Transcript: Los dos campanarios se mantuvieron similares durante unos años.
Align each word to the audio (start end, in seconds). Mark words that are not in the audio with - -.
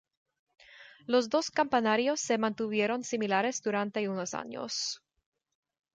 Los 1.05 1.29
dos 1.29 1.51
campanarios 1.51 2.19
se 2.19 2.39
mantuvieron 2.39 3.03
similares 3.03 3.61
durante 3.61 4.09
unos 4.09 4.33
años. 4.33 4.99